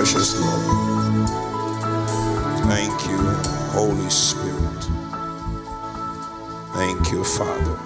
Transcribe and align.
precious 0.00 0.40
Lord. 0.40 1.28
Thank 2.68 3.06
you, 3.06 3.18
Holy 3.76 4.08
Spirit. 4.08 4.82
Thank 6.72 7.12
you, 7.12 7.22
Father. 7.22 7.78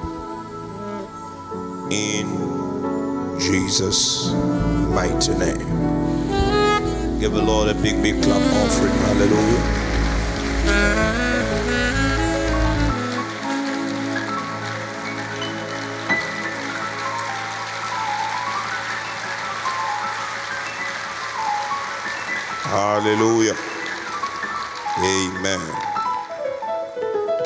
In 1.90 2.28
Jesus' 3.40 4.30
mighty 4.94 5.34
name. 5.34 7.18
Give 7.18 7.32
the 7.32 7.42
Lord 7.42 7.68
a 7.68 7.74
big, 7.74 8.00
big 8.00 8.22
clap 8.22 8.42
offering. 8.62 8.92
Hallelujah. 8.92 9.74
Hallelujah. 22.74 23.54
Amen. 24.98 25.60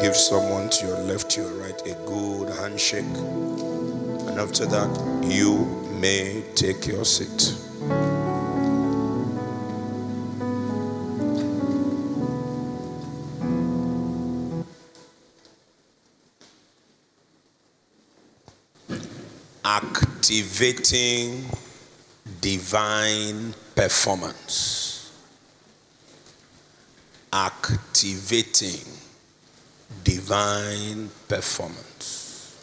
Give 0.01 0.17
someone 0.17 0.71
to 0.71 0.87
your 0.87 0.99
left, 1.01 1.29
to 1.33 1.43
your 1.43 1.53
right, 1.61 1.79
a 1.83 1.93
good 2.07 2.49
handshake. 2.57 3.05
And 3.05 4.41
after 4.41 4.65
that, 4.65 4.89
you 5.23 5.67
may 6.01 6.43
take 6.55 6.87
your 6.87 7.05
seat. 7.05 7.53
Activating 19.63 21.45
divine 22.41 23.53
performance 23.75 24.88
activating 27.33 28.87
divine 30.05 31.11
performance. 31.29 32.57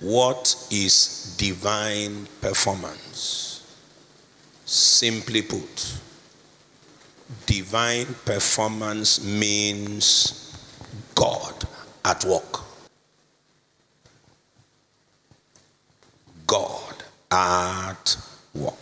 What 0.00 0.54
is 0.70 1.34
divine 1.38 2.26
performance? 2.40 3.62
Simply 4.64 5.42
put, 5.42 5.98
divine 7.46 8.14
performance 8.24 9.24
means 9.24 10.56
God 11.14 11.64
at 12.04 12.24
work. 12.24 12.60
God 16.46 16.94
at 17.30 18.16
work. 18.54 18.74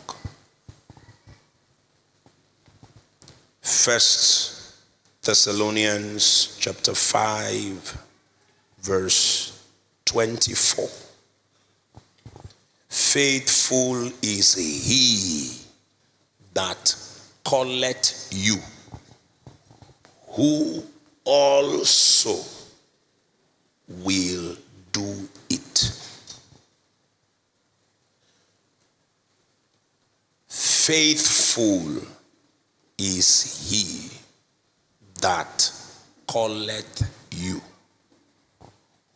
First 3.60 4.61
Thessalonians 5.24 6.56
chapter 6.58 6.96
5, 6.96 7.96
verse 8.80 9.64
24. 10.04 10.88
Faithful 12.88 14.10
is 14.20 14.54
he 14.54 15.64
that 16.54 16.96
calleth 17.44 18.30
you, 18.32 18.56
who 20.30 20.82
also 21.24 22.44
will 24.02 24.56
do 24.90 25.28
it. 25.48 25.92
Faithful 30.48 32.02
is 32.98 33.70
he 33.70 34.21
that 35.22 35.72
calleth 36.26 37.28
you, 37.30 37.60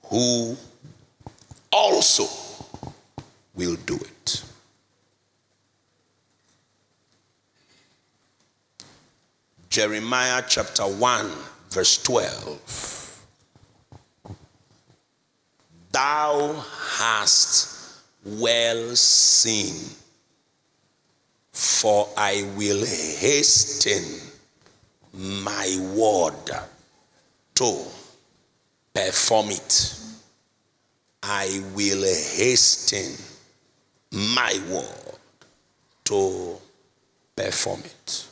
who 0.05 0.57
also 1.73 2.27
will 3.55 3.77
do 3.85 3.97
it. 3.97 4.43
Jeremiah 9.69 10.43
chapter 10.49 10.85
1, 10.85 11.31
verse 11.71 12.03
12. 12.03 13.27
Thou 15.91 16.65
hast 16.99 18.01
well 18.25 18.95
seen, 18.95 19.75
for 21.53 22.09
I 22.17 22.49
will 22.57 22.87
hasten 22.87 24.36
my 25.67 25.95
word 25.95 26.51
to 27.55 27.85
perform 28.95 29.51
it. 29.51 30.01
I 31.23 31.63
will 31.75 32.03
hasten 32.03 33.13
my 34.13 34.61
word 34.71 35.19
to 36.05 36.57
perform 37.35 37.81
it. 37.81 38.27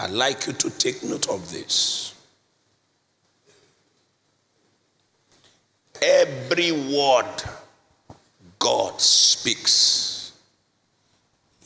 I'd 0.00 0.10
like 0.10 0.46
you 0.46 0.52
to 0.52 0.70
take 0.70 1.02
note 1.02 1.28
of 1.28 1.50
this. 1.50 2.14
Every 6.00 6.70
word 6.70 7.42
God 8.60 9.00
speaks 9.00 10.17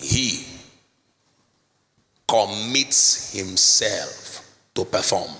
he 0.02 0.44
commits 2.26 3.32
himself 3.32 4.56
to 4.74 4.84
perform. 4.84 5.30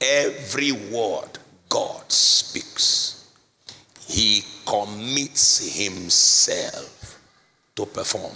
Every 0.00 0.72
word 0.72 1.38
God 1.68 2.10
speaks, 2.10 3.30
he 4.08 4.42
commits 4.66 5.76
himself 5.76 7.18
to 7.74 7.86
perform. 7.86 8.34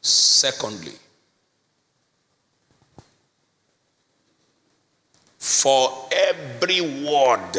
Secondly, 0.00 0.92
for 5.38 6.08
every 6.12 6.80
word 6.80 7.56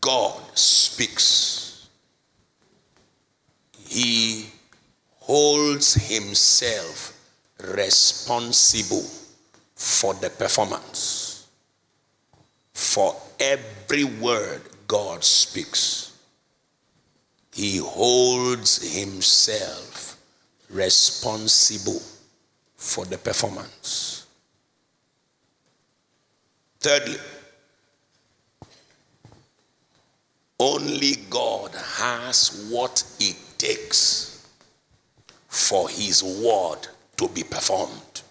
God 0.00 0.40
speaks, 0.54 1.65
he 3.96 4.44
holds 5.20 5.94
himself 5.94 7.18
responsible 7.62 9.08
for 9.74 10.12
the 10.12 10.28
performance. 10.28 11.48
For 12.74 13.16
every 13.40 14.04
word 14.04 14.60
God 14.86 15.24
speaks, 15.24 16.14
he 17.54 17.78
holds 17.78 18.94
himself 18.94 20.18
responsible 20.68 22.02
for 22.76 23.06
the 23.06 23.16
performance. 23.16 24.26
Thirdly, 26.80 27.16
only 30.60 31.14
God 31.30 31.70
has 31.74 32.68
what 32.70 33.02
it 33.20 33.36
takes 33.58 34.46
for 35.48 35.88
his 35.88 36.22
word 36.22 36.88
to 37.16 37.28
be 37.28 37.42
performed. 37.42 38.22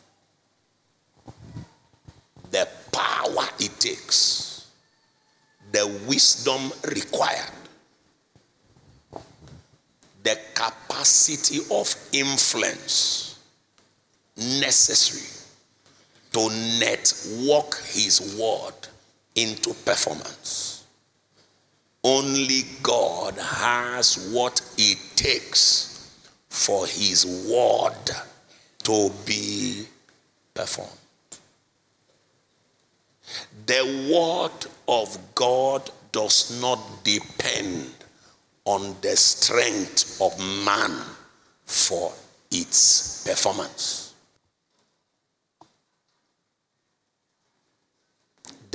The 2.52 2.68
power 2.92 3.48
it 3.60 3.80
takes, 3.80 4.70
the 5.72 5.88
wisdom 6.08 6.72
required, 6.90 7.52
the 10.24 10.40
capacity 10.54 11.60
of 11.72 11.94
influence 12.14 13.40
necessary 14.38 15.30
to 16.32 16.50
network 16.80 17.76
his 17.86 18.38
word 18.38 18.74
into 19.36 19.74
performance 19.74 20.75
only 22.06 22.62
God 22.84 23.34
has 23.36 24.30
what 24.32 24.62
it 24.78 25.00
takes 25.16 26.16
for 26.50 26.86
his 26.86 27.26
word 27.50 28.16
to 28.84 29.12
be 29.26 29.88
performed. 30.54 30.92
The 33.66 33.82
word 34.14 34.72
of 34.88 35.18
God 35.34 35.90
does 36.12 36.62
not 36.62 36.80
depend 37.04 37.90
on 38.66 38.96
the 39.02 39.18
strength 39.18 40.22
of 40.22 40.38
man 40.64 41.02
for 41.66 42.14
its 42.52 43.28
performance. 43.28 44.05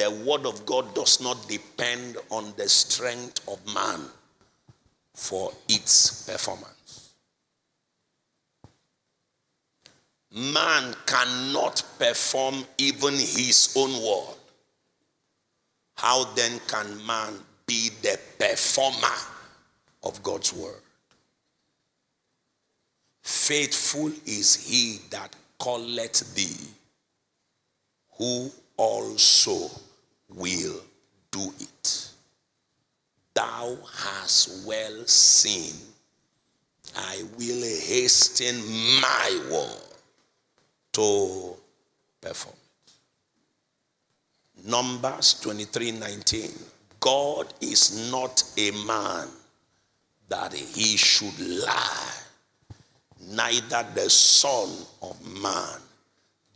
The 0.01 0.11
word 0.11 0.47
of 0.47 0.65
God 0.65 0.95
does 0.95 1.21
not 1.21 1.47
depend 1.47 2.17
on 2.31 2.55
the 2.57 2.67
strength 2.67 3.47
of 3.47 3.59
man 3.75 4.01
for 5.15 5.53
its 5.69 6.25
performance. 6.27 7.13
Man 10.33 10.95
cannot 11.05 11.83
perform 11.99 12.65
even 12.79 13.13
his 13.13 13.75
own 13.77 13.93
word. 14.03 14.37
How 15.97 16.25
then 16.33 16.59
can 16.67 17.07
man 17.07 17.35
be 17.67 17.91
the 18.01 18.19
performer 18.39 19.19
of 20.03 20.23
God's 20.23 20.55
word? 20.55 20.81
Faithful 23.23 24.11
is 24.25 24.67
he 24.67 25.01
that 25.11 25.37
calleth 25.63 26.35
thee, 26.35 26.71
who 28.17 28.51
also 28.79 29.69
will 30.35 30.81
do 31.31 31.53
it. 31.59 32.11
Thou 33.35 33.77
hast 33.97 34.67
well 34.67 35.07
seen. 35.07 35.75
I 36.97 37.23
will 37.39 37.63
hasten 37.63 38.57
my 39.01 39.43
word 39.51 39.81
to 40.93 41.57
perform 42.21 42.57
it. 42.87 44.69
Numbers 44.69 45.41
23 45.41 45.93
19. 45.93 46.51
God 46.99 47.55
is 47.61 48.11
not 48.11 48.43
a 48.59 48.71
man 48.87 49.29
that 50.29 50.53
he 50.53 50.97
should 50.97 51.39
lie, 51.65 52.13
neither 53.31 53.87
the 53.95 54.11
Son 54.11 54.69
of 55.03 55.43
Man 55.43 55.81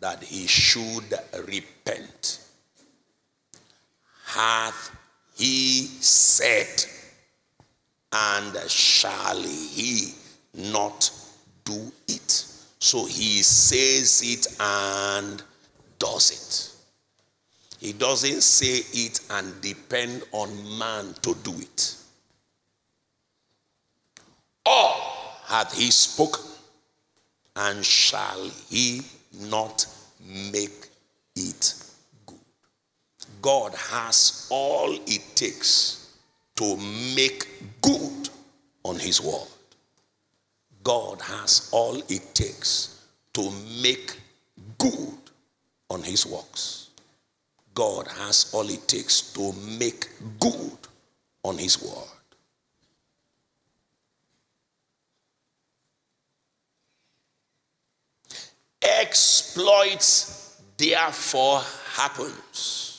that 0.01 0.23
he 0.23 0.47
should 0.47 1.19
repent. 1.47 2.44
Hath 4.35 4.91
he 5.37 5.87
said, 6.01 6.85
and 8.13 8.57
shall 8.69 9.41
he 9.41 10.13
not 10.55 11.09
do 11.65 11.93
it? 12.09 12.45
So 12.81 13.05
he 13.05 13.43
says 13.43 14.23
it 14.25 14.49
and 14.59 15.41
does 16.01 16.31
it. 16.33 17.79
He 17.79 17.93
doesn't 17.93 18.43
say 18.43 18.83
it 18.93 19.21
and 19.31 19.61
depend 19.61 20.25
on 20.33 20.79
man 20.79 21.15
to 21.23 21.37
do 21.45 21.53
it. 21.57 21.95
Or 24.67 24.95
hath 25.45 25.79
he 25.79 25.93
spoken, 25.93 26.45
and 27.55 27.85
shall 27.85 28.51
he 28.69 29.03
not 29.43 29.87
make 30.53 30.89
it? 31.37 31.84
God 33.45 33.75
has 33.75 34.47
all 34.49 34.91
it 35.07 35.23
takes 35.35 36.17
to 36.57 36.79
make 37.15 37.47
good 37.83 38.31
on 38.85 38.99
his 38.99 39.21
word. 39.21 39.49
God 40.83 41.21
has 41.21 41.69
all 41.71 41.99
it 42.09 42.35
takes 42.35 43.07
to 43.35 43.51
make 43.83 44.19
good 44.79 45.19
on 45.91 46.03
his 46.03 46.25
works. 46.25 46.89
God 47.75 48.09
has 48.17 48.51
all 48.55 48.67
it 48.71 48.89
takes 48.89 49.21
to 49.35 49.53
make 49.79 50.09
good 50.41 50.79
on 51.43 51.59
his 51.59 51.83
word. 51.83 52.09
Exploits 58.81 60.63
therefore 60.79 61.61
happens 61.93 62.94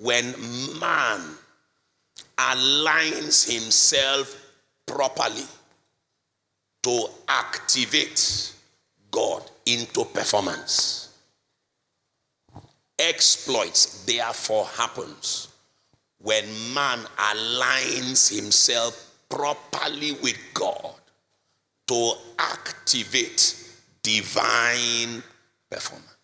when 0.00 0.24
man 0.80 1.20
aligns 2.38 3.50
himself 3.50 4.34
properly 4.86 5.44
to 6.82 7.06
activate 7.28 8.54
God 9.10 9.42
into 9.66 10.04
performance. 10.06 11.08
Exploits 12.98 14.04
therefore 14.06 14.64
happens 14.76 15.48
when 16.22 16.44
man 16.74 17.00
aligns 17.18 18.34
himself 18.34 19.14
properly 19.28 20.12
with 20.22 20.38
God 20.54 20.94
to 21.88 22.12
activate 22.38 23.54
divine 24.02 25.22
performance. 25.70 26.19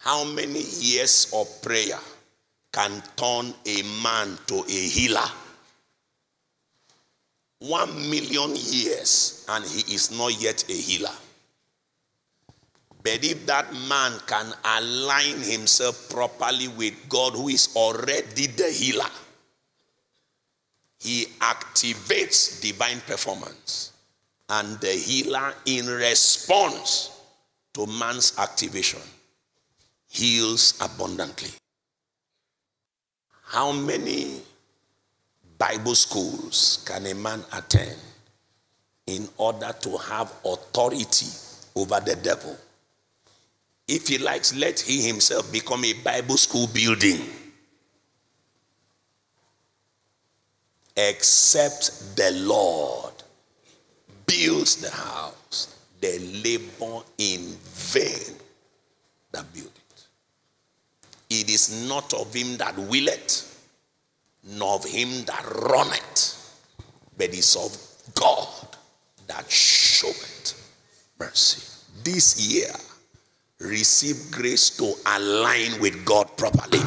How 0.00 0.24
many 0.24 0.62
years 0.62 1.30
of 1.34 1.60
prayer 1.60 1.98
can 2.72 3.02
turn 3.16 3.52
a 3.66 3.82
man 4.02 4.38
to 4.46 4.64
a 4.66 4.88
healer? 4.88 5.28
One 7.58 8.08
million 8.08 8.56
years 8.56 9.44
and 9.46 9.62
he 9.62 9.94
is 9.94 10.10
not 10.10 10.40
yet 10.40 10.64
a 10.70 10.72
healer. 10.72 11.12
But 13.02 13.22
if 13.24 13.44
that 13.44 13.74
man 13.88 14.12
can 14.26 14.54
align 14.64 15.36
himself 15.42 16.08
properly 16.08 16.68
with 16.68 16.94
God, 17.10 17.34
who 17.34 17.48
is 17.48 17.68
already 17.76 18.46
the 18.46 18.70
healer, 18.70 19.10
he 20.98 21.26
activates 21.40 22.62
divine 22.62 23.00
performance. 23.00 23.92
And 24.48 24.80
the 24.80 24.92
healer, 24.92 25.52
in 25.66 25.86
response 25.86 27.10
to 27.74 27.86
man's 27.86 28.38
activation, 28.38 29.00
heals 30.10 30.74
abundantly. 30.80 31.50
How 33.44 33.72
many 33.72 34.42
Bible 35.56 35.94
schools 35.94 36.84
can 36.86 37.06
a 37.06 37.14
man 37.14 37.44
attend 37.52 37.96
in 39.06 39.28
order 39.38 39.72
to 39.80 39.96
have 39.96 40.32
authority 40.44 41.28
over 41.76 42.00
the 42.00 42.16
devil? 42.16 42.56
If 43.86 44.08
he 44.08 44.18
likes, 44.18 44.54
let 44.54 44.80
he 44.80 45.06
himself 45.06 45.50
become 45.52 45.84
a 45.84 45.92
Bible 45.92 46.36
school 46.36 46.66
building. 46.68 47.20
Except 50.96 52.16
the 52.16 52.32
Lord 52.32 53.14
builds 54.26 54.76
the 54.76 54.90
house, 54.90 55.76
they 56.00 56.18
labor 56.18 57.02
in 57.18 57.56
vain 57.62 58.36
that 59.32 59.52
build 59.52 59.69
it. 61.30 61.48
Is 61.48 61.88
not 61.88 62.12
of 62.14 62.34
him 62.34 62.56
that 62.58 62.76
willeth, 62.76 63.46
nor 64.44 64.74
of 64.74 64.84
him 64.84 65.24
that 65.24 65.44
runneth, 65.70 66.36
but 67.16 67.30
is 67.30 67.56
of 67.56 68.14
God 68.14 68.76
that 69.26 69.50
showeth 69.50 70.54
mercy. 71.18 71.66
This 72.02 72.52
year, 72.52 72.72
receive 73.60 74.30
grace 74.30 74.70
to 74.78 74.92
align 75.06 75.80
with 75.80 76.04
God 76.04 76.36
properly. 76.36 76.80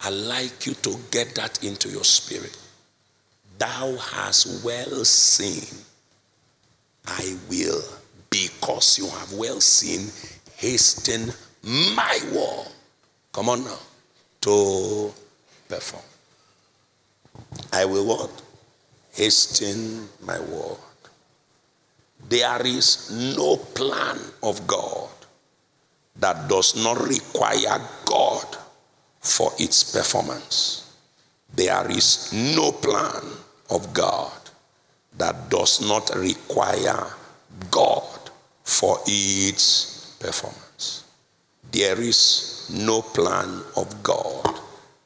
I 0.00 0.10
like 0.10 0.66
you 0.66 0.74
to 0.74 0.96
get 1.10 1.34
that 1.34 1.64
into 1.64 1.88
your 1.88 2.04
spirit. 2.04 2.56
Thou 3.58 3.96
hast 3.96 4.64
well 4.64 5.04
seen, 5.04 5.66
I 7.06 7.36
will, 7.48 7.82
because 8.30 8.98
you 8.98 9.08
have 9.08 9.32
well 9.32 9.60
seen, 9.60 10.10
hasten 10.56 11.32
my 11.94 12.18
word 12.32 12.72
Come 13.36 13.50
on 13.50 13.64
now. 13.64 13.78
To 14.40 15.12
perform. 15.68 16.02
I 17.70 17.84
will 17.84 18.06
what? 18.06 18.30
Hasten 19.12 20.08
my 20.24 20.40
word. 20.40 20.78
There 22.30 22.66
is 22.66 23.36
no 23.36 23.58
plan 23.58 24.16
of 24.42 24.66
God 24.66 25.10
that 26.16 26.48
does 26.48 26.82
not 26.82 26.98
require 27.06 27.78
God 28.06 28.56
for 29.20 29.52
its 29.58 29.92
performance. 29.92 30.90
There 31.54 31.90
is 31.90 32.32
no 32.32 32.72
plan 32.72 33.22
of 33.68 33.92
God 33.92 34.32
that 35.18 35.50
does 35.50 35.86
not 35.86 36.08
require 36.16 37.04
God 37.70 38.30
for 38.64 38.98
its 39.06 39.95
performance. 40.18 41.04
There 41.72 42.00
is 42.00 42.70
no 42.72 43.02
plan 43.02 43.62
of 43.76 44.02
God 44.02 44.60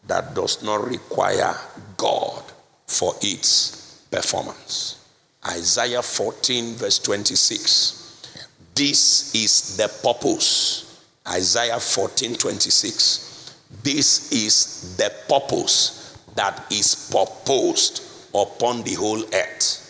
that 0.06 0.34
does 0.34 0.62
not 0.62 0.86
require 0.86 1.54
God 1.96 2.42
for 2.86 3.14
its 3.22 4.04
performance. 4.10 5.04
Isaiah 5.46 6.02
14, 6.02 6.74
verse 6.74 6.98
26. 6.98 8.28
This 8.74 9.34
is 9.34 9.76
the 9.76 9.88
purpose. 10.02 11.02
Isaiah 11.26 11.80
14, 11.80 12.34
26. 12.34 13.56
This 13.82 14.32
is 14.32 14.96
the 14.96 15.12
purpose 15.28 16.18
that 16.34 16.64
is 16.70 17.08
proposed 17.10 18.02
upon 18.34 18.82
the 18.82 18.94
whole 18.94 19.22
earth 19.34 19.86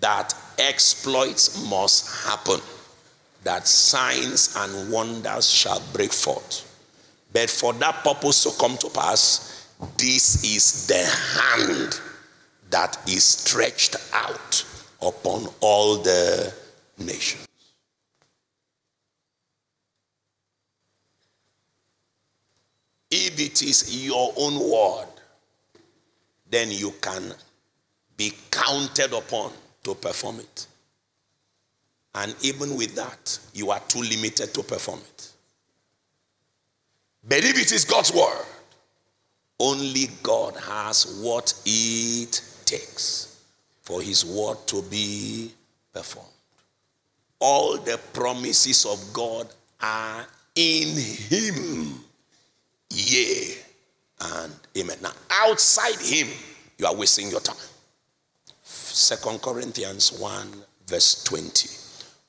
that 0.00 0.34
exploits 0.58 1.68
must 1.70 2.26
happen 2.26 2.60
that 3.44 3.66
signs 3.66 4.54
and 4.56 4.92
wonders 4.92 5.48
shall 5.50 5.82
break 5.92 6.12
forth. 6.12 6.68
But 7.32 7.50
for 7.50 7.72
that 7.74 8.04
purpose 8.04 8.42
to 8.44 8.50
come 8.58 8.76
to 8.78 8.88
pass, 8.90 9.68
this 9.96 10.44
is 10.44 10.86
the 10.86 11.04
hand 11.40 12.00
that 12.70 12.98
is 13.08 13.24
stretched 13.24 13.96
out 14.12 14.64
upon 15.00 15.48
all 15.60 15.96
the 15.96 16.52
nations. 16.98 17.46
If 23.10 23.38
it 23.38 23.62
is 23.62 24.06
your 24.06 24.32
own 24.36 24.58
word, 24.70 25.08
then 26.48 26.70
you 26.70 26.94
can 27.00 27.34
be 28.16 28.32
counted 28.50 29.12
upon 29.12 29.52
to 29.84 29.94
perform 29.94 30.40
it. 30.40 30.66
And 32.14 32.34
even 32.42 32.76
with 32.76 32.94
that, 32.94 33.38
you 33.54 33.70
are 33.70 33.80
too 33.88 34.00
limited 34.00 34.52
to 34.54 34.62
perform 34.62 35.00
it. 35.00 35.30
Believe 37.26 37.58
it 37.58 37.72
is 37.72 37.84
God's 37.84 38.12
word, 38.12 38.44
only 39.58 40.08
God 40.22 40.56
has 40.56 41.20
what 41.22 41.54
it 41.64 42.42
takes 42.64 43.44
for 43.82 44.02
his 44.02 44.24
word 44.24 44.58
to 44.66 44.82
be 44.82 45.52
performed. 45.92 46.28
All 47.38 47.78
the 47.78 47.98
promises 48.12 48.84
of 48.84 49.12
God 49.12 49.48
are 49.80 50.26
in 50.54 50.96
him. 50.96 52.00
Yea 52.90 53.56
and 54.20 54.52
amen. 54.76 54.98
Now, 55.02 55.12
outside 55.30 55.98
him, 56.00 56.28
you 56.78 56.86
are 56.86 56.94
wasting 56.94 57.30
your 57.30 57.40
time. 57.40 57.56
Second 58.62 59.40
Corinthians 59.40 60.12
1, 60.20 60.48
verse 60.86 61.24
20. 61.24 61.81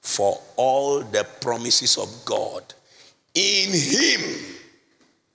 For 0.04 0.40
all 0.58 1.00
the 1.00 1.26
promises 1.40 1.98
of 1.98 2.10
God 2.26 2.62
in 3.34 3.72
him 3.72 4.22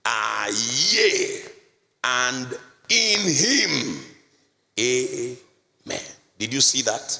are 0.05 0.49
yea, 0.51 1.43
and 2.05 2.47
in 2.89 3.21
him, 3.21 3.99
amen. 4.79 6.07
Did 6.39 6.53
you 6.53 6.61
see 6.61 6.83
that? 6.83 7.19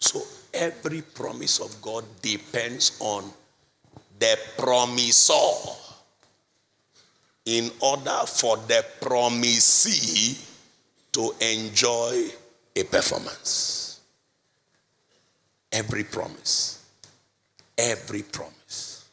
So 0.00 0.22
every 0.52 1.02
promise 1.02 1.60
of 1.60 1.80
God 1.80 2.04
depends 2.22 2.96
on 2.98 3.30
the 4.18 4.36
promisor 4.56 5.76
in 7.44 7.70
order 7.80 8.20
for 8.26 8.56
the 8.56 8.84
promisee 9.00 10.36
to 11.12 11.34
enjoy 11.40 12.28
a 12.74 12.84
performance. 12.84 13.87
Every 15.70 16.04
promise, 16.04 16.82
every 17.76 18.22
promise, 18.22 19.08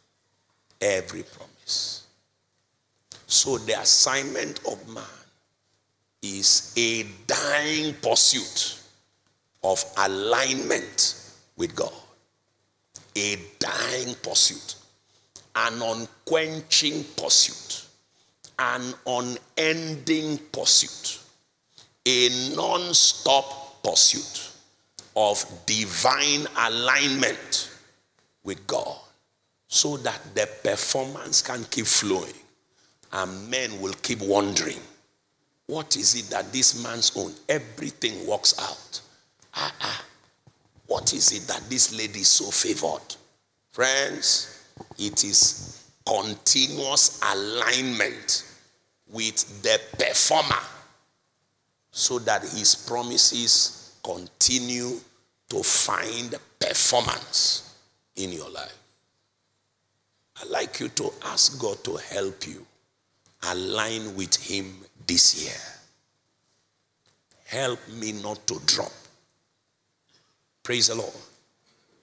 every 0.82 1.24
promise. 1.24 2.06
So 3.28 3.58
the 3.58 3.80
assignment 3.80 4.60
of 4.66 4.88
man 4.94 5.04
is 6.22 6.74
a 6.78 7.06
dying 7.28 7.94
pursuit 8.02 8.80
of 9.64 9.84
alignment 9.98 11.32
with 11.58 11.76
God. 11.76 11.92
A 13.18 13.38
dying 13.60 14.16
pursuit, 14.22 14.76
an 15.56 15.82
unquenching 15.82 17.04
pursuit, 17.16 17.86
an 18.60 18.94
unending 19.08 20.38
pursuit. 20.52 21.20
A 22.06 22.56
non 22.56 22.94
stop 22.94 23.82
pursuit 23.84 24.55
of 25.16 25.46
divine 25.66 26.46
alignment 26.58 27.72
with 28.44 28.66
God 28.68 28.98
so 29.68 29.98
that 29.98 30.20
the 30.36 30.48
performance 30.64 31.42
can 31.42 31.64
keep 31.66 31.86
flowing 31.86 32.34
and 33.14 33.50
men 33.50 33.80
will 33.82 33.94
keep 34.02 34.22
wondering 34.22 34.80
what 35.68 35.96
is 35.98 36.16
it 36.16 36.30
that 36.30 36.52
this 36.54 36.84
man's 36.84 37.16
own 37.18 37.34
everything 37.50 38.28
works 38.28 38.54
out? 38.60 39.02
Ah 39.56 39.74
ah. 39.82 40.06
What 40.88 41.14
is 41.14 41.32
it 41.32 41.48
that 41.48 41.68
this 41.70 41.98
lady 41.98 42.20
is 42.20 42.28
so 42.28 42.52
favored? 42.52 43.16
Friends 43.72 44.52
it 45.00 45.24
is 45.24 45.90
continuous 46.06 47.20
alignment 47.24 48.44
with 49.10 49.64
the 49.64 49.80
performer 49.98 50.62
so 51.92 52.20
that 52.20 52.42
his 52.42 52.76
promises 52.76 53.85
continue 54.06 54.92
to 55.50 55.64
find 55.64 56.36
performance 56.60 57.76
in 58.16 58.32
your 58.32 58.50
life. 58.52 58.78
I'd 60.42 60.50
like 60.50 60.80
you 60.80 60.90
to 60.90 61.12
ask 61.26 61.60
God 61.60 61.84
to 61.86 61.96
help 61.96 62.46
you 62.48 62.66
align 63.50 64.16
with 64.16 64.36
him 64.36 64.76
this 65.08 65.44
year. 65.44 65.54
Help 67.46 67.80
me 68.00 68.12
not 68.12 68.46
to 68.48 68.60
drop. 68.66 68.92
Praise 70.62 70.88
the 70.88 70.96
Lord. 70.96 71.14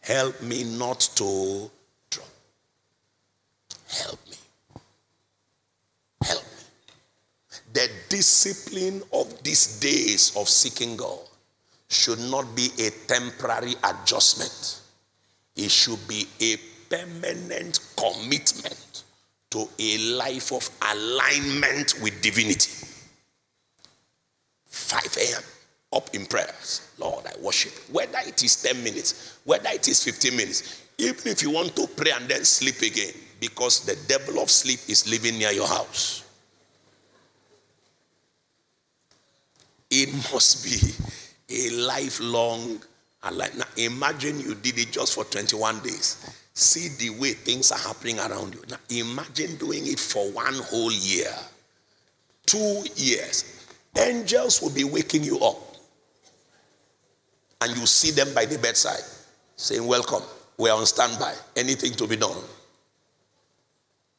Help 0.00 0.42
me 0.42 0.64
not 0.64 1.00
to 1.16 1.70
drop. 2.10 2.28
Help 3.88 4.18
me. 4.28 4.36
Help 6.24 6.42
me. 6.42 6.48
the 7.72 7.88
discipline 8.08 9.02
of 9.12 9.42
these 9.42 9.78
days 9.78 10.36
of 10.36 10.48
seeking 10.48 10.96
God 10.96 11.20
should 11.92 12.18
not 12.18 12.54
be 12.56 12.70
a 12.78 12.90
temporary 13.06 13.74
adjustment, 13.84 14.80
it 15.56 15.70
should 15.70 15.98
be 16.08 16.26
a 16.40 16.56
permanent 16.88 17.80
commitment 17.96 19.04
to 19.50 19.68
a 19.78 19.98
life 20.16 20.52
of 20.52 20.68
alignment 20.90 21.94
with 22.02 22.20
divinity. 22.22 22.86
5 24.66 25.16
a.m. 25.18 25.42
up 25.92 26.08
in 26.14 26.24
prayers. 26.26 26.88
Lord, 26.98 27.26
I 27.26 27.32
worship. 27.40 27.72
Whether 27.90 28.18
it 28.26 28.42
is 28.42 28.62
10 28.62 28.82
minutes, 28.82 29.38
whether 29.44 29.68
it 29.68 29.86
is 29.88 30.02
15 30.02 30.36
minutes, 30.36 30.82
even 30.98 31.28
if 31.28 31.42
you 31.42 31.50
want 31.50 31.76
to 31.76 31.86
pray 31.86 32.12
and 32.12 32.28
then 32.28 32.44
sleep 32.44 32.80
again, 32.80 33.12
because 33.40 33.80
the 33.80 33.96
devil 34.08 34.42
of 34.42 34.50
sleep 34.50 34.80
is 34.88 35.08
living 35.10 35.38
near 35.38 35.50
your 35.50 35.66
house. 35.66 36.24
It 39.90 40.14
must 40.32 40.64
be 40.64 40.78
a 41.52 41.70
lifelong 41.70 42.80
alive. 43.22 43.56
Now 43.56 43.64
imagine 43.76 44.40
you 44.40 44.54
did 44.54 44.78
it 44.78 44.90
just 44.92 45.14
for 45.14 45.24
21 45.24 45.80
days. 45.80 46.40
See 46.54 46.88
the 46.98 47.18
way 47.18 47.32
things 47.32 47.72
are 47.72 47.78
happening 47.78 48.18
around 48.18 48.54
you. 48.54 48.62
Now 48.68 48.78
imagine 48.90 49.56
doing 49.56 49.86
it 49.86 49.98
for 49.98 50.30
one 50.32 50.54
whole 50.54 50.92
year, 50.92 51.32
two 52.46 52.84
years. 52.96 53.66
Angels 53.98 54.62
will 54.62 54.70
be 54.70 54.84
waking 54.84 55.24
you 55.24 55.38
up. 55.40 55.56
And 57.60 57.76
you 57.76 57.86
see 57.86 58.10
them 58.10 58.34
by 58.34 58.44
the 58.44 58.58
bedside 58.58 59.02
saying, 59.56 59.86
Welcome. 59.86 60.22
We're 60.58 60.72
on 60.72 60.86
standby. 60.86 61.34
Anything 61.56 61.92
to 61.94 62.06
be 62.06 62.16
done. 62.16 62.36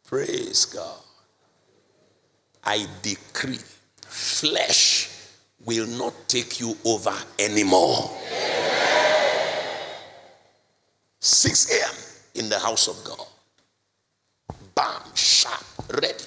Praise 0.06 0.66
God. 0.66 1.00
I 2.64 2.86
decree 3.02 3.60
flesh 4.02 5.13
will 5.66 5.88
not 5.88 6.14
take 6.28 6.60
you 6.60 6.76
over 6.86 7.14
anymore. 7.40 8.12
6 11.20 11.72
a.m. 11.72 11.96
in 12.36 12.50
the 12.50 12.60
house 12.60 12.88
of 12.88 13.02
God. 13.06 13.26
Bam, 14.76 15.02
sharp, 15.16 15.64
ready, 15.94 16.24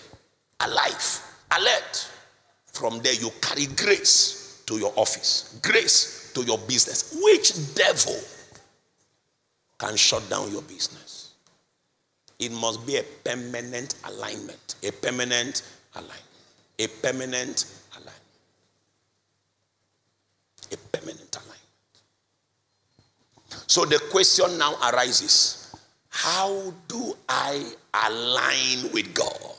alive, 0.61 1.23
alert. 1.57 2.11
From 2.67 3.01
there, 3.01 3.15
you 3.15 3.31
carry 3.41 3.67
grace 3.67 4.63
to 4.67 4.79
your 4.79 4.93
office, 4.97 5.59
grace 5.63 6.33
to 6.35 6.43
your 6.45 6.59
business. 6.59 7.19
Which 7.23 7.75
devil 7.75 8.19
can 9.79 9.97
shut 9.97 10.29
down 10.31 10.51
your 10.51 10.63
business? 10.63 11.35
It 12.39 12.53
must 12.53 12.87
be 12.87 12.97
a 12.97 13.03
permanent 13.25 13.95
alignment, 14.05 14.77
a 14.83 14.91
permanent 14.93 15.63
alignment, 15.95 16.23
a 16.79 16.87
permanent 16.87 17.65
a 20.73 20.77
permanent 20.97 21.37
alignment. 21.37 21.61
So 23.67 23.85
the 23.85 23.99
question 24.11 24.59
now 24.59 24.75
arises 24.93 25.75
how 26.09 26.73
do 26.89 27.15
I 27.29 27.63
align 28.07 28.91
with 28.93 29.13
God 29.13 29.55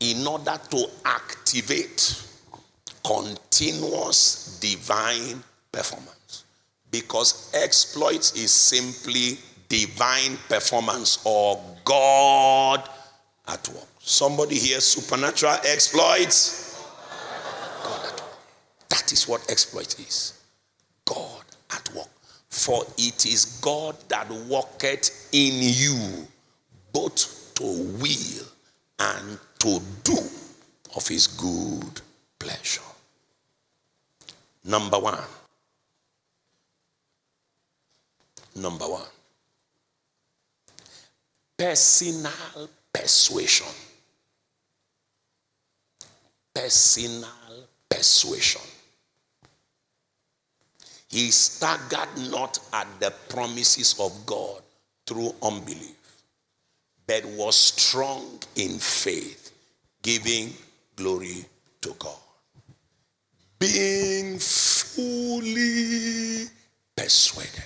in 0.00 0.26
order 0.26 0.58
to 0.70 0.86
activate 1.04 2.24
continuous 3.04 4.58
divine 4.60 5.42
performance? 5.70 6.44
Because 6.90 7.52
exploits 7.54 8.34
is 8.34 8.50
simply 8.50 9.38
divine 9.68 10.36
performance 10.48 11.20
or 11.24 11.62
God 11.84 12.88
at 13.46 13.68
work. 13.68 13.86
Somebody 14.00 14.58
here, 14.58 14.80
supernatural 14.80 15.58
exploits 15.64 16.67
that 19.08 19.12
is 19.14 19.26
what 19.26 19.50
exploit 19.50 19.98
is. 20.00 20.34
God 21.06 21.42
at 21.70 21.94
work. 21.94 22.08
For 22.50 22.84
it 22.98 23.24
is 23.24 23.58
God 23.62 23.96
that 24.08 24.30
worketh 24.30 25.30
in 25.32 25.54
you 25.54 26.26
both 26.92 27.52
to 27.54 27.64
will 27.64 28.46
and 28.98 29.38
to 29.60 29.80
do 30.04 30.18
of 30.94 31.08
his 31.08 31.26
good 31.26 32.02
pleasure. 32.38 32.82
Number 34.64 34.98
one. 34.98 35.24
Number 38.56 38.84
one. 38.84 39.02
Personal 41.56 42.68
persuasion. 42.92 43.66
Personal 46.52 47.30
persuasion. 47.88 48.60
He 51.08 51.30
staggered 51.30 52.30
not 52.30 52.58
at 52.72 52.86
the 53.00 53.12
promises 53.28 53.98
of 53.98 54.26
God 54.26 54.60
through 55.06 55.34
unbelief, 55.42 55.96
but 57.06 57.24
was 57.24 57.56
strong 57.56 58.38
in 58.56 58.78
faith, 58.78 59.52
giving 60.02 60.52
glory 60.96 61.44
to 61.80 61.94
God. 61.98 62.16
Being 63.58 64.38
fully 64.38 66.44
persuaded 66.94 67.64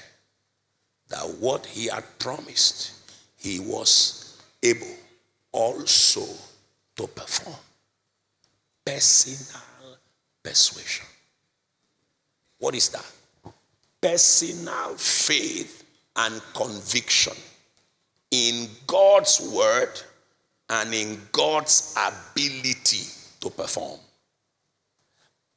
that 1.08 1.28
what 1.40 1.66
he 1.66 1.88
had 1.88 2.04
promised, 2.18 2.92
he 3.36 3.58
was 3.58 4.40
able 4.62 4.86
also 5.50 6.24
to 6.96 7.06
perform. 7.08 7.56
Personal 8.84 9.96
persuasion. 10.42 11.06
What 12.58 12.74
is 12.74 12.88
that? 12.90 13.04
Personal 14.02 14.96
faith 14.96 15.84
and 16.16 16.42
conviction 16.54 17.34
in 18.32 18.68
God's 18.86 19.40
word 19.54 20.00
and 20.68 20.92
in 20.92 21.20
God's 21.30 21.94
ability 21.96 23.06
to 23.40 23.50
perform. 23.50 24.00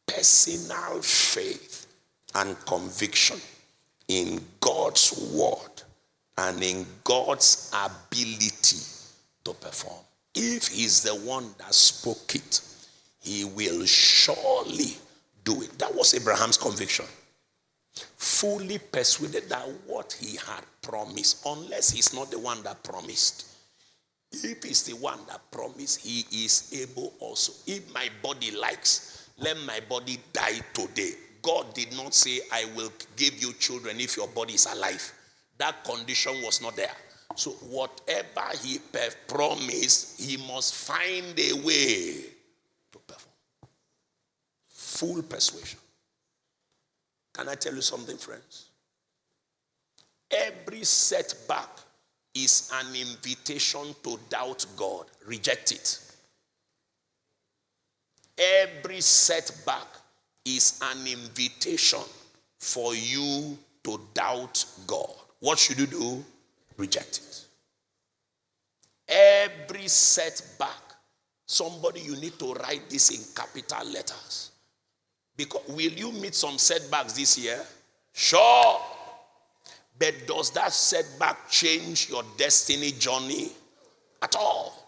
Personal 0.05 1.01
faith 1.01 1.87
and 2.35 2.55
conviction 2.65 3.39
in 4.07 4.39
God's 4.59 5.31
word 5.33 5.83
and 6.37 6.61
in 6.61 6.85
God's 7.03 7.71
ability 7.73 8.81
to 9.45 9.53
perform. 9.53 10.03
If 10.35 10.67
He's 10.67 11.01
the 11.01 11.15
one 11.15 11.49
that 11.57 11.73
spoke 11.73 12.35
it, 12.35 12.61
He 13.21 13.45
will 13.45 13.85
surely 13.85 14.97
do 15.43 15.61
it. 15.63 15.79
That 15.79 15.95
was 15.95 16.13
Abraham's 16.13 16.57
conviction. 16.57 17.05
Fully 18.17 18.79
persuaded 18.79 19.49
that 19.49 19.67
what 19.87 20.13
he 20.19 20.37
had 20.37 20.63
promised, 20.81 21.45
unless 21.45 21.89
he's 21.91 22.13
not 22.13 22.29
the 22.31 22.39
one 22.39 22.61
that 22.63 22.83
promised, 22.83 23.47
if 24.31 24.63
he's 24.63 24.83
the 24.83 24.93
one 24.93 25.19
that 25.27 25.49
promised, 25.51 26.01
he 26.05 26.25
is 26.43 26.71
able 26.73 27.13
also. 27.19 27.53
If 27.65 27.93
my 27.93 28.09
body 28.21 28.51
likes, 28.51 29.29
let 29.37 29.57
my 29.65 29.79
body 29.87 30.19
die 30.33 30.59
today. 30.73 31.11
God 31.41 31.73
did 31.73 31.95
not 31.95 32.13
say, 32.13 32.41
I 32.51 32.65
will 32.75 32.91
give 33.15 33.41
you 33.41 33.53
children 33.53 33.99
if 33.99 34.17
your 34.17 34.27
body 34.27 34.55
is 34.55 34.65
alive. 34.65 35.13
That 35.57 35.83
condition 35.83 36.41
was 36.41 36.61
not 36.61 36.75
there. 36.75 36.91
So, 37.35 37.51
whatever 37.51 38.57
he 38.61 38.79
promised, 39.27 40.19
he 40.19 40.37
must 40.37 40.73
find 40.73 41.37
a 41.37 41.53
way 41.65 42.25
to 42.91 42.99
perform. 42.99 43.35
Full 44.69 45.23
persuasion. 45.23 45.79
Can 47.35 47.49
I 47.49 47.55
tell 47.55 47.75
you 47.75 47.81
something, 47.81 48.17
friends? 48.17 48.69
Every 50.31 50.83
setback 50.85 51.69
is 52.33 52.71
an 52.73 52.95
invitation 52.95 53.93
to 54.03 54.19
doubt 54.29 54.65
God. 54.77 55.05
Reject 55.25 55.71
it. 55.73 55.99
Every 58.37 59.01
setback 59.01 59.87
is 60.45 60.79
an 60.81 61.07
invitation 61.07 61.99
for 62.59 62.95
you 62.95 63.57
to 63.83 63.99
doubt 64.13 64.63
God. 64.87 65.13
What 65.39 65.59
should 65.59 65.79
you 65.79 65.87
do? 65.87 66.23
Reject 66.77 67.17
it. 67.17 67.45
Every 69.07 69.87
setback, 69.87 70.81
somebody 71.45 72.01
you 72.01 72.15
need 72.15 72.39
to 72.39 72.53
write 72.53 72.89
this 72.89 73.11
in 73.11 73.35
capital 73.35 73.87
letters. 73.91 74.51
Because 75.37 75.63
will 75.67 75.91
you 75.91 76.11
meet 76.13 76.35
some 76.35 76.57
setbacks 76.57 77.13
this 77.13 77.37
year? 77.37 77.61
Sure. 78.13 78.79
But 79.97 80.27
does 80.27 80.51
that 80.51 80.73
setback 80.73 81.49
change 81.49 82.09
your 82.09 82.23
destiny 82.37 82.91
journey 82.91 83.51
at 84.21 84.35
all? 84.35 84.81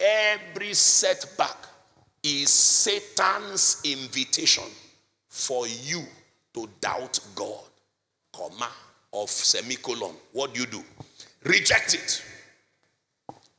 Every 0.00 0.74
setback 0.74 1.56
is 2.22 2.50
Satan's 2.50 3.80
invitation 3.84 4.64
for 5.28 5.66
you 5.66 6.02
to 6.54 6.68
doubt 6.80 7.18
God. 7.34 7.60
Comma 8.32 8.70
of 9.12 9.28
semicolon. 9.28 10.14
What 10.32 10.54
do 10.54 10.60
you 10.60 10.66
do? 10.66 10.82
Reject 11.44 11.94
it. 11.94 12.24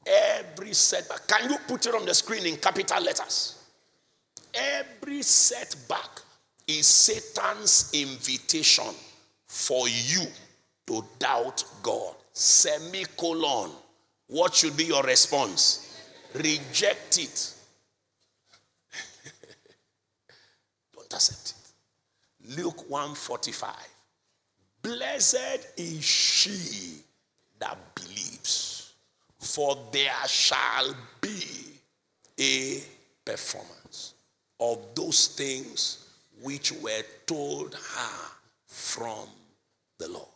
Every 0.05 0.73
setback. 0.73 1.27
Can 1.27 1.49
you 1.49 1.57
put 1.67 1.85
it 1.85 1.95
on 1.95 2.05
the 2.05 2.13
screen 2.13 2.45
in 2.45 2.57
capital 2.57 3.01
letters? 3.03 3.62
Every 4.53 5.23
setback 5.23 6.21
is 6.67 6.85
Satan's 6.85 7.89
invitation 7.93 8.93
for 9.47 9.87
you 9.87 10.25
to 10.87 11.03
doubt 11.19 11.63
God. 11.81 12.15
Semicolon. 12.31 13.71
What 14.27 14.55
should 14.55 14.77
be 14.77 14.85
your 14.85 15.03
response? 15.03 16.01
Reject 16.33 17.19
it. 17.19 17.53
Don't 20.95 21.13
accept 21.13 21.53
it. 22.45 22.57
Luke 22.57 22.89
145. 22.89 23.69
Blessed 24.81 25.67
is 25.77 26.03
she 26.03 26.97
that 27.59 27.77
believes, 27.95 28.93
for 29.39 29.77
there 29.91 30.11
shall 30.27 30.93
be 31.21 31.39
a 32.39 32.83
performance 33.23 33.82
of 34.63 34.79
those 34.95 35.27
things 35.27 36.07
which 36.41 36.71
were 36.71 37.03
told 37.25 37.73
her 37.75 38.29
from 38.65 39.27
the 39.99 40.07
Lord. 40.07 40.27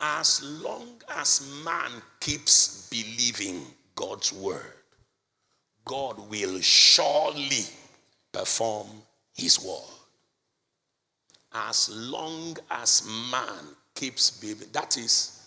As 0.00 0.42
long 0.42 1.00
as 1.16 1.48
man 1.64 1.92
keeps 2.18 2.88
believing 2.90 3.64
God's 3.94 4.32
word, 4.32 4.74
God 5.84 6.28
will 6.28 6.60
surely 6.60 7.66
perform 8.32 8.88
his 9.32 9.64
word. 9.64 9.94
As 11.52 11.88
long 11.88 12.56
as 12.68 13.08
man 13.30 13.76
keeps 13.94 14.30
believing, 14.30 14.68
that 14.72 14.96
is, 14.96 15.40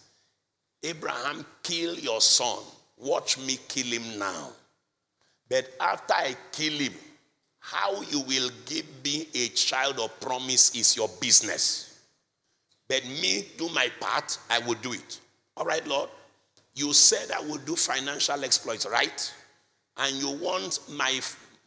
Abraham, 0.83 1.45
kill 1.63 1.95
your 1.95 2.21
son. 2.21 2.59
Watch 2.97 3.37
me 3.39 3.59
kill 3.67 3.87
him 3.87 4.17
now. 4.17 4.51
But 5.49 5.71
after 5.79 6.13
I 6.13 6.35
kill 6.51 6.73
him, 6.73 6.93
how 7.59 8.01
you 8.03 8.21
will 8.21 8.49
give 8.65 8.85
me 9.03 9.27
a 9.33 9.47
child 9.49 9.99
of 9.99 10.19
promise 10.19 10.75
is 10.75 10.95
your 10.95 11.09
business. 11.19 11.99
But 12.87 13.03
me, 13.05 13.47
do 13.57 13.69
my 13.69 13.89
part, 13.99 14.37
I 14.49 14.59
will 14.59 14.75
do 14.75 14.93
it. 14.93 15.19
All 15.57 15.65
right, 15.65 15.85
Lord? 15.87 16.09
You 16.75 16.93
said 16.93 17.31
I 17.31 17.41
will 17.41 17.57
do 17.57 17.75
financial 17.75 18.43
exploits, 18.43 18.85
right? 18.85 19.33
And 19.97 20.15
you 20.17 20.31
want 20.31 20.79
my 20.91 21.19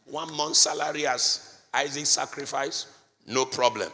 one 0.05 0.33
month 0.35 0.55
salary 0.55 1.07
as 1.07 1.61
Isaac's 1.73 2.09
sacrifice? 2.09 2.87
No 3.27 3.45
problem. 3.45 3.89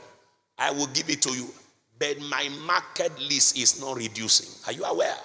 I 0.58 0.72
will 0.72 0.88
give 0.88 1.10
it 1.10 1.22
to 1.24 1.32
you. 1.32 1.48
But 1.98 2.20
my 2.20 2.50
market 2.66 3.18
list 3.20 3.58
is 3.58 3.80
not 3.80 3.98
reducing. 3.98 4.50
Are 4.68 4.74
you 4.74 4.84
aware? 4.84 5.16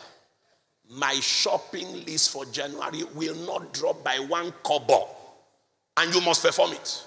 My 0.90 1.14
shopping 1.14 2.04
list 2.04 2.30
for 2.30 2.44
January 2.46 3.04
will 3.14 3.36
not 3.46 3.72
drop 3.72 4.02
by 4.02 4.18
one 4.18 4.52
kobo. 4.64 5.08
And 5.96 6.12
you 6.14 6.20
must 6.20 6.42
perform 6.42 6.72
it. 6.72 7.04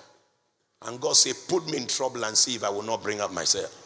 And 0.83 0.99
God 0.99 1.15
said, 1.15 1.35
Put 1.47 1.69
me 1.69 1.77
in 1.77 1.87
trouble 1.87 2.23
and 2.23 2.37
see 2.37 2.55
if 2.55 2.63
I 2.63 2.69
will 2.69 2.83
not 2.83 3.03
bring 3.03 3.19
up 3.19 3.31
myself. 3.31 3.79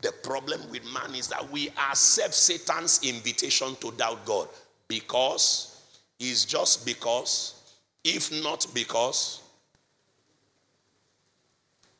The 0.00 0.12
problem 0.22 0.60
with 0.70 0.82
man 0.92 1.14
is 1.14 1.28
that 1.28 1.50
we 1.50 1.68
accept 1.90 2.34
Satan's 2.34 3.00
invitation 3.02 3.76
to 3.80 3.92
doubt 3.92 4.24
God 4.24 4.48
because 4.86 5.82
it's 6.18 6.44
just 6.44 6.84
because, 6.84 7.76
if 8.02 8.32
not 8.42 8.66
because, 8.74 9.40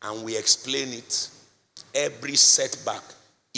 and 0.02 0.24
we 0.24 0.36
explain 0.36 0.92
it, 0.92 1.30
every 1.94 2.34
setback 2.36 3.02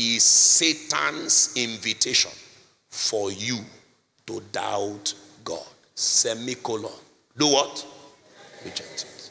is 0.01 0.23
Satan's 0.23 1.53
invitation 1.57 2.31
for 2.89 3.31
you 3.31 3.59
to 4.27 4.41
doubt 4.53 5.15
God. 5.45 5.67
Semicolon. 5.95 6.93
Do 7.37 7.47
what? 7.49 7.87
Reject 8.65 9.07
it. 9.09 9.31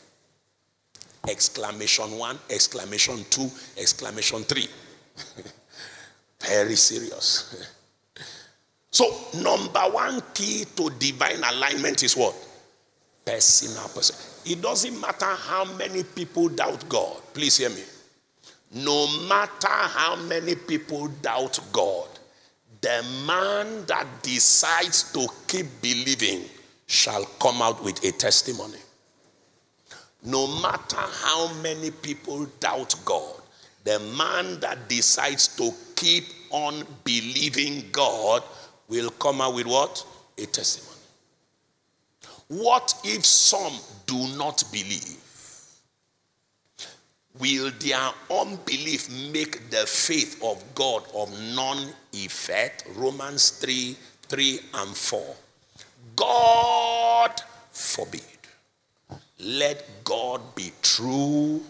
exclamation 1.29 2.17
one, 2.17 2.37
exclamation 2.49 3.23
two, 3.29 3.49
exclamation 3.77 4.43
three. 4.43 4.67
Very 6.41 6.75
serious. 6.75 7.67
so, 8.91 9.05
number 9.41 9.81
one 9.81 10.21
key 10.33 10.65
to 10.75 10.89
divine 10.91 11.43
alignment 11.43 12.03
is 12.03 12.15
what? 12.15 12.35
Personal 13.25 13.87
person. 13.89 14.15
It 14.51 14.61
doesn't 14.61 14.99
matter 14.99 15.25
how 15.25 15.65
many 15.75 16.03
people 16.03 16.49
doubt 16.49 16.87
God. 16.87 17.17
Please 17.33 17.57
hear 17.57 17.69
me. 17.69 17.83
No 18.71 19.07
matter 19.27 19.67
how 19.67 20.15
many 20.15 20.55
people 20.55 21.07
doubt 21.07 21.59
God, 21.71 22.07
the 22.81 23.03
man 23.25 23.85
that 23.85 24.05
decides 24.21 25.11
to 25.13 25.27
keep 25.47 25.65
believing 25.81 26.45
shall 26.85 27.25
come 27.39 27.61
out 27.61 27.83
with 27.83 28.03
a 28.03 28.11
testimony. 28.11 28.77
No 30.23 30.47
matter 30.61 30.97
how 30.97 31.51
many 31.61 31.91
people 31.91 32.45
doubt 32.59 32.95
God, 33.05 33.41
the 33.83 33.99
man 34.17 34.59
that 34.59 34.87
decides 34.87 35.47
to 35.57 35.71
keep 35.95 36.25
on 36.51 36.85
believing 37.03 37.85
God 37.91 38.43
will 38.87 39.09
come 39.11 39.41
out 39.41 39.55
with 39.55 39.67
what? 39.67 40.05
A 40.37 40.45
testimony. 40.45 40.89
What 42.49 42.93
if 43.03 43.25
some 43.25 43.73
do 44.05 44.27
not 44.37 44.63
believe? 44.71 45.17
Will 47.37 47.71
their 47.79 48.11
unbelief 48.31 49.09
make 49.31 49.69
the 49.69 49.85
faith 49.85 50.41
of 50.43 50.63
God 50.73 51.03
of 51.13 51.31
none 51.53 51.93
effect? 52.13 52.85
Romans 52.95 53.51
3 53.51 53.95
3 54.27 54.59
and 54.75 54.95
4. 54.95 55.35
God 56.15 57.41
forbid. 57.71 58.21
Let 59.39 59.85
God 60.03 60.41
be 60.55 60.71
true 60.81 61.61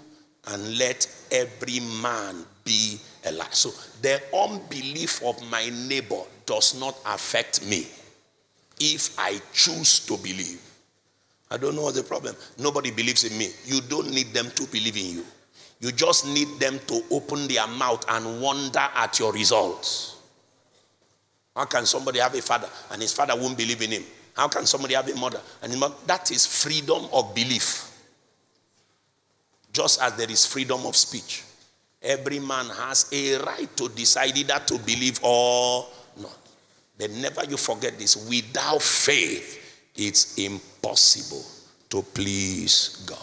and 0.47 0.77
let 0.77 1.07
every 1.31 1.79
man 2.01 2.43
be 2.63 2.99
a 3.25 3.31
lie. 3.31 3.47
So 3.51 3.71
the 4.01 4.21
unbelief 4.35 5.21
of 5.23 5.41
my 5.51 5.69
neighbor 5.87 6.23
does 6.45 6.79
not 6.79 6.97
affect 7.05 7.65
me 7.65 7.85
if 8.79 9.17
I 9.19 9.39
choose 9.53 9.99
to 10.07 10.17
believe. 10.17 10.61
I 11.51 11.57
don't 11.57 11.75
know 11.75 11.83
what 11.83 11.95
the 11.95 12.03
problem. 12.03 12.35
Nobody 12.57 12.91
believes 12.91 13.23
in 13.23 13.37
me. 13.37 13.49
You 13.65 13.81
don't 13.81 14.09
need 14.11 14.33
them 14.33 14.49
to 14.51 14.65
believe 14.67 14.97
in 14.97 15.17
you. 15.17 15.25
You 15.79 15.91
just 15.91 16.27
need 16.27 16.59
them 16.59 16.79
to 16.87 17.03
open 17.11 17.47
their 17.47 17.65
mouth 17.67 18.03
and 18.09 18.41
wonder 18.41 18.79
at 18.79 19.17
your 19.19 19.31
results. 19.31 20.17
How 21.55 21.65
can 21.65 21.85
somebody 21.85 22.19
have 22.19 22.35
a 22.35 22.41
father 22.41 22.69
and 22.91 23.01
his 23.01 23.13
father 23.13 23.35
won't 23.35 23.57
believe 23.57 23.81
in 23.81 23.91
him? 23.91 24.03
How 24.35 24.47
can 24.47 24.65
somebody 24.65 24.93
have 24.93 25.09
a 25.09 25.15
mother 25.15 25.41
and 25.61 25.77
mother? 25.79 25.95
that 26.07 26.31
is 26.31 26.45
freedom 26.45 27.05
of 27.11 27.33
belief. 27.33 27.85
Just 29.71 30.01
as 30.01 30.13
there 30.13 30.29
is 30.29 30.45
freedom 30.45 30.85
of 30.85 30.95
speech. 30.95 31.43
Every 32.01 32.39
man 32.39 32.65
has 32.67 33.09
a 33.11 33.37
right 33.39 33.75
to 33.77 33.89
decide 33.89 34.37
either 34.37 34.59
to 34.67 34.79
believe 34.79 35.19
or 35.21 35.85
not. 36.17 36.37
But 36.97 37.11
never 37.11 37.43
you 37.45 37.57
forget 37.57 37.97
this 37.99 38.15
without 38.29 38.81
faith, 38.81 39.91
it's 39.95 40.37
impossible 40.37 41.43
to 41.89 42.01
please 42.01 43.03
God. 43.05 43.17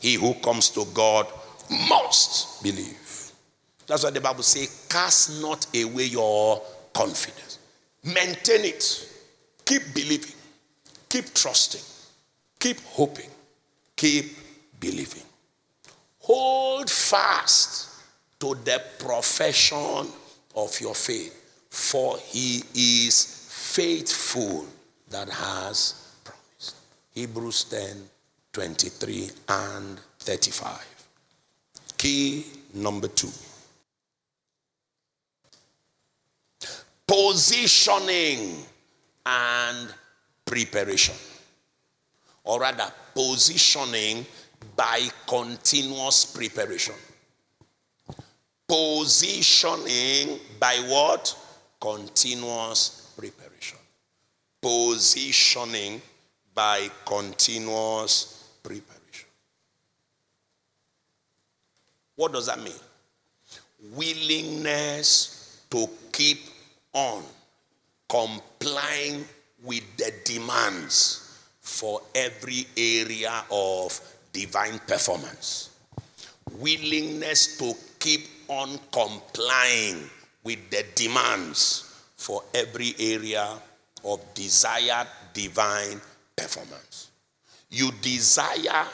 He 0.00 0.14
who 0.14 0.34
comes 0.34 0.70
to 0.70 0.86
God 0.94 1.26
must 1.70 2.62
believe. 2.62 3.32
That's 3.86 4.02
what 4.02 4.14
the 4.14 4.20
Bible 4.20 4.42
says, 4.42 4.86
Cast 4.88 5.40
not 5.40 5.66
away 5.74 6.04
your 6.04 6.60
confidence. 6.92 7.58
Maintain 8.04 8.64
it. 8.64 9.10
Keep 9.64 9.94
believing. 9.94 10.32
Keep 11.08 11.34
trusting. 11.34 11.80
Keep 12.58 12.80
hoping. 12.86 13.30
Keep 13.96 14.36
believing. 14.80 15.22
Hold 16.20 16.90
fast 16.90 18.02
to 18.40 18.54
the 18.64 18.82
profession 18.98 20.06
of 20.54 20.80
your 20.80 20.94
faith, 20.94 21.66
for 21.70 22.18
he 22.18 22.62
is 22.74 23.46
faithful 23.48 24.66
that 25.10 25.28
has 25.28 26.12
promised. 26.24 26.76
Hebrews 27.14 27.64
10 27.64 28.08
23 28.52 29.30
and 29.48 30.00
35. 30.18 30.95
Key 31.96 32.46
number 32.74 33.08
two 33.08 33.30
positioning 37.06 38.56
and 39.24 39.94
preparation, 40.44 41.14
or 42.44 42.60
rather, 42.60 42.90
positioning 43.14 44.26
by 44.74 45.08
continuous 45.26 46.24
preparation. 46.24 46.94
Positioning 48.68 50.40
by 50.58 50.74
what? 50.88 51.36
Continuous 51.80 53.12
preparation. 53.16 53.78
Positioning 54.60 56.02
by 56.54 56.90
continuous 57.04 58.50
preparation. 58.62 58.95
What 62.16 62.32
does 62.32 62.46
that 62.46 62.58
mean? 62.62 62.72
Willingness 63.94 65.62
to 65.70 65.86
keep 66.12 66.40
on 66.92 67.22
complying 68.08 69.24
with 69.62 69.84
the 69.96 70.12
demands 70.24 71.22
for 71.60 72.00
every 72.14 72.66
area 72.76 73.44
of 73.50 74.00
divine 74.32 74.78
performance. 74.86 75.70
Willingness 76.58 77.58
to 77.58 77.74
keep 77.98 78.26
on 78.48 78.78
complying 78.92 80.08
with 80.42 80.70
the 80.70 80.84
demands 80.94 82.02
for 82.16 82.42
every 82.54 82.94
area 82.98 83.58
of 84.04 84.20
desired 84.34 85.08
divine 85.34 86.00
performance. 86.36 87.10
You 87.70 87.90
desire 88.00 88.86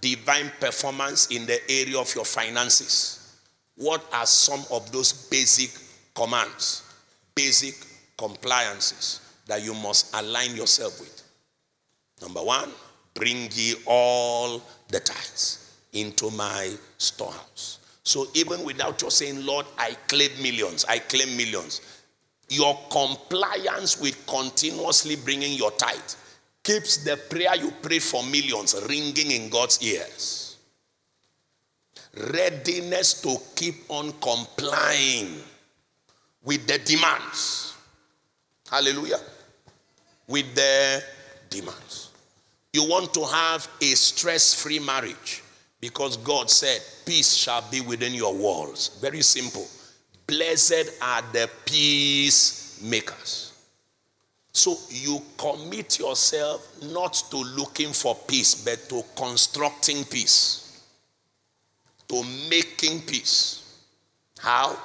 divine 0.00 0.50
performance 0.60 1.26
in 1.28 1.46
the 1.46 1.58
area 1.70 1.98
of 1.98 2.14
your 2.14 2.24
finances. 2.24 3.36
What 3.76 4.04
are 4.12 4.26
some 4.26 4.64
of 4.70 4.90
those 4.92 5.12
basic 5.12 5.70
commands, 6.14 6.82
basic 7.34 7.74
compliances 8.16 9.20
that 9.46 9.62
you 9.62 9.74
must 9.74 10.14
align 10.14 10.56
yourself 10.56 10.98
with? 11.00 11.22
Number 12.20 12.42
one, 12.42 12.70
bring 13.14 13.48
ye 13.52 13.74
all 13.86 14.62
the 14.88 15.00
tithes 15.00 15.76
into 15.92 16.30
my 16.30 16.74
storehouse. 16.98 17.78
So 18.02 18.26
even 18.34 18.64
without 18.64 19.00
your 19.02 19.10
saying, 19.10 19.44
Lord, 19.44 19.66
I 19.76 19.96
claim 20.08 20.30
millions, 20.42 20.84
I 20.86 20.98
claim 20.98 21.36
millions, 21.36 21.80
your 22.48 22.78
compliance 22.90 24.00
with 24.00 24.26
continuously 24.26 25.16
bringing 25.16 25.52
your 25.52 25.70
tithe 25.72 26.14
keeps 26.68 26.98
the 26.98 27.16
prayer 27.16 27.56
you 27.56 27.72
pray 27.80 27.98
for 27.98 28.22
millions 28.24 28.74
ringing 28.90 29.30
in 29.30 29.48
God's 29.48 29.82
ears. 29.82 30.58
Readiness 32.14 33.22
to 33.22 33.38
keep 33.56 33.76
on 33.88 34.12
complying 34.20 35.40
with 36.44 36.66
the 36.66 36.78
demands. 36.80 37.74
Hallelujah. 38.70 39.20
With 40.26 40.54
the 40.54 41.02
demands. 41.48 42.10
You 42.74 42.86
want 42.86 43.14
to 43.14 43.24
have 43.24 43.66
a 43.80 43.94
stress 43.94 44.52
free 44.62 44.78
marriage 44.78 45.42
because 45.80 46.18
God 46.18 46.50
said, 46.50 46.82
Peace 47.06 47.32
shall 47.32 47.64
be 47.70 47.80
within 47.80 48.12
your 48.12 48.34
walls. 48.34 48.98
Very 49.00 49.22
simple. 49.22 49.66
Blessed 50.26 50.90
are 51.00 51.22
the 51.32 51.48
peacemakers. 51.64 53.47
So 54.52 54.76
you 54.90 55.20
commit 55.36 55.98
yourself 55.98 56.82
not 56.82 57.14
to 57.30 57.36
looking 57.36 57.92
for 57.92 58.14
peace, 58.26 58.54
but 58.64 58.88
to 58.88 59.02
constructing 59.16 60.04
peace, 60.04 60.82
to 62.08 62.22
making 62.50 63.02
peace. 63.02 63.84
How? 64.38 64.76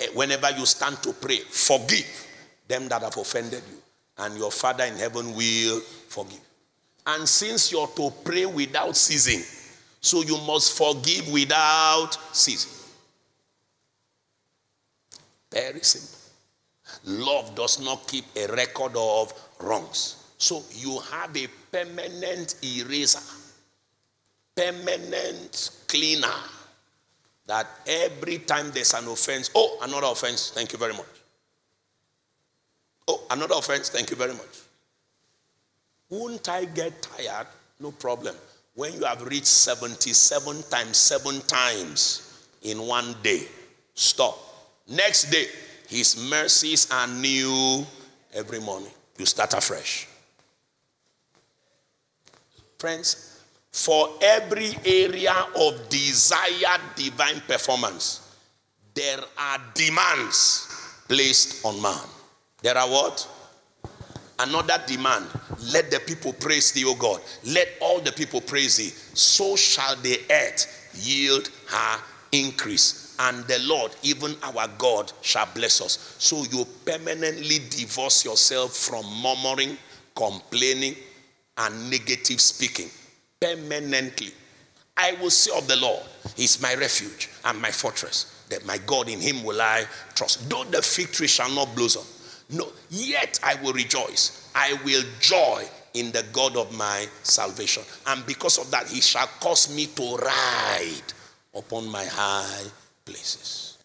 Eh, 0.00 0.06
whenever 0.14 0.50
you 0.50 0.64
stand 0.66 1.02
to 1.02 1.12
pray, 1.12 1.38
forgive 1.38 2.26
them 2.66 2.88
that 2.88 3.02
have 3.02 3.16
offended 3.16 3.62
you, 3.70 3.78
and 4.18 4.36
your 4.36 4.50
Father 4.50 4.84
in 4.84 4.94
heaven 4.96 5.34
will 5.34 5.80
forgive. 6.08 6.40
And 7.06 7.28
since 7.28 7.72
you're 7.72 7.88
to 7.88 8.12
pray 8.24 8.46
without 8.46 8.96
ceasing, 8.96 9.42
so 10.00 10.22
you 10.22 10.38
must 10.46 10.76
forgive 10.76 11.30
without 11.32 12.16
ceasing. 12.32 12.72
Very 15.52 15.80
simple. 15.80 16.21
Love 17.04 17.54
does 17.54 17.80
not 17.80 18.06
keep 18.06 18.24
a 18.36 18.46
record 18.52 18.92
of 18.96 19.32
wrongs. 19.60 20.16
So 20.38 20.62
you 20.72 20.98
have 21.10 21.36
a 21.36 21.46
permanent 21.70 22.56
eraser, 22.62 23.20
permanent 24.56 25.70
cleaner. 25.88 26.28
That 27.46 27.66
every 27.86 28.38
time 28.38 28.70
there's 28.72 28.94
an 28.94 29.08
offense, 29.08 29.50
oh, 29.54 29.78
another 29.82 30.06
offense, 30.06 30.52
thank 30.54 30.72
you 30.72 30.78
very 30.78 30.92
much. 30.92 31.06
Oh, 33.08 33.20
another 33.30 33.56
offense, 33.56 33.88
thank 33.88 34.10
you 34.10 34.16
very 34.16 34.32
much. 34.32 34.60
Won't 36.08 36.48
I 36.48 36.66
get 36.66 37.02
tired? 37.02 37.48
No 37.80 37.90
problem. 37.90 38.36
When 38.74 38.94
you 38.94 39.04
have 39.04 39.22
reached 39.26 39.46
77 39.46 40.62
times 40.70 40.96
7 40.96 41.40
times 41.42 42.48
in 42.62 42.86
one 42.86 43.14
day, 43.22 43.42
stop. 43.94 44.38
Next 44.88 45.30
day, 45.30 45.46
his 45.92 46.16
mercies 46.30 46.90
are 46.90 47.06
new 47.06 47.84
every 48.32 48.60
morning. 48.60 48.90
You 49.18 49.26
start 49.26 49.52
afresh. 49.52 50.08
Friends, 52.78 53.42
for 53.70 54.08
every 54.22 54.70
area 54.86 55.34
of 55.54 55.88
desired 55.90 56.80
divine 56.96 57.42
performance, 57.46 58.36
there 58.94 59.18
are 59.36 59.58
demands 59.74 60.66
placed 61.08 61.62
on 61.62 61.80
man. 61.82 62.00
There 62.62 62.78
are 62.78 62.88
what? 62.88 63.28
Another 64.38 64.82
demand. 64.86 65.26
Let 65.74 65.90
the 65.90 66.00
people 66.00 66.32
praise 66.32 66.72
thee, 66.72 66.86
O 66.86 66.94
God. 66.94 67.20
Let 67.44 67.68
all 67.82 68.00
the 68.00 68.12
people 68.12 68.40
praise 68.40 68.78
thee. 68.78 68.92
So 69.12 69.56
shall 69.56 69.96
the 69.96 70.18
earth 70.30 70.90
yield 70.94 71.50
her 71.68 72.00
increase. 72.32 73.01
And 73.18 73.44
the 73.44 73.58
Lord, 73.60 73.92
even 74.02 74.34
our 74.42 74.68
God, 74.78 75.12
shall 75.22 75.48
bless 75.54 75.80
us. 75.80 76.16
So 76.18 76.44
you 76.50 76.66
permanently 76.84 77.58
divorce 77.70 78.24
yourself 78.24 78.72
from 78.72 79.04
murmuring, 79.22 79.76
complaining, 80.14 80.96
and 81.58 81.90
negative 81.90 82.40
speaking. 82.40 82.88
Permanently. 83.40 84.32
I 84.96 85.12
will 85.20 85.30
say 85.30 85.56
of 85.56 85.66
the 85.68 85.76
Lord, 85.76 86.02
He's 86.36 86.60
my 86.60 86.74
refuge 86.74 87.28
and 87.44 87.60
my 87.60 87.70
fortress. 87.70 88.44
That 88.50 88.66
my 88.66 88.78
God, 88.78 89.08
in 89.08 89.20
Him 89.20 89.42
will 89.44 89.60
I 89.60 89.86
trust. 90.14 90.48
Though 90.48 90.64
the 90.64 90.82
fig 90.82 91.12
tree 91.12 91.26
shall 91.26 91.50
not 91.50 91.74
blossom, 91.74 92.04
no, 92.50 92.68
yet 92.90 93.40
I 93.42 93.54
will 93.62 93.72
rejoice. 93.72 94.50
I 94.54 94.78
will 94.84 95.02
joy 95.20 95.64
in 95.94 96.12
the 96.12 96.24
God 96.32 96.56
of 96.56 96.76
my 96.76 97.06
salvation. 97.22 97.82
And 98.06 98.24
because 98.26 98.58
of 98.58 98.70
that, 98.70 98.88
He 98.88 99.00
shall 99.00 99.26
cause 99.40 99.74
me 99.74 99.86
to 99.86 100.16
ride 100.16 101.12
upon 101.54 101.88
my 101.88 102.04
high 102.04 102.64
places. 103.04 103.78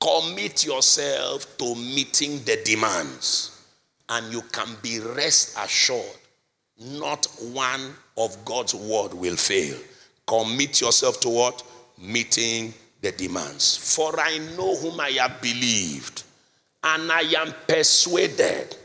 Commit 0.00 0.64
yourself 0.64 1.58
to 1.58 1.74
meeting 1.74 2.42
the 2.44 2.60
demands, 2.64 3.62
and 4.08 4.32
you 4.32 4.42
can 4.52 4.68
be 4.82 4.98
rest 5.00 5.56
assured 5.58 6.16
not 6.80 7.26
one 7.52 7.94
of 8.16 8.44
God's 8.44 8.74
word 8.74 9.12
will 9.12 9.36
fail. 9.36 9.76
Commit 10.26 10.80
yourself 10.80 11.20
to 11.20 11.28
what? 11.28 11.62
Meeting 11.98 12.72
the 13.02 13.12
demands. 13.12 13.76
For 13.96 14.18
I 14.18 14.38
know 14.56 14.76
whom 14.76 15.00
I 15.00 15.10
have 15.10 15.40
believed, 15.42 16.22
and 16.82 17.12
I 17.12 17.20
am 17.36 17.54
persuaded 17.68 18.76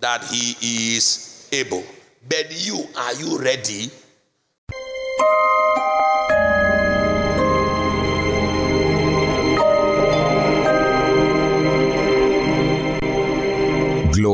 that 0.00 0.24
he 0.24 0.96
is 0.96 1.48
able. 1.52 1.84
But 2.28 2.46
you, 2.66 2.84
are 2.96 3.14
you 3.14 3.38
ready? 3.38 3.90